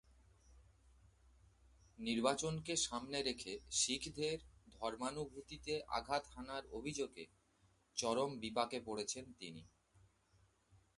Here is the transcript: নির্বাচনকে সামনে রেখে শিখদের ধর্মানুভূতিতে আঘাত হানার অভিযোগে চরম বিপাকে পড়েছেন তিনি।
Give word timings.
নির্বাচনকে 1.99 2.73
সামনে 2.85 3.19
রেখে 3.23 3.53
শিখদের 3.71 4.37
ধর্মানুভূতিতে 4.73 5.73
আঘাত 5.89 6.23
হানার 6.27 6.63
অভিযোগে 6.71 7.23
চরম 7.97 8.29
বিপাকে 8.39 8.77
পড়েছেন 8.85 9.25
তিনি। 9.39 9.63